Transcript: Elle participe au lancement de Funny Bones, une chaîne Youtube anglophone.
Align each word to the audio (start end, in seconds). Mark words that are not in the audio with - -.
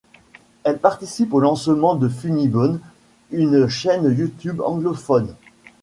Elle 0.63 0.79
participe 0.79 1.31
au 1.31 1.39
lancement 1.39 1.93
de 1.95 2.09
Funny 2.09 2.47
Bones, 2.47 2.79
une 3.29 3.67
chaîne 3.67 4.05
Youtube 4.17 4.59
anglophone. 4.59 5.35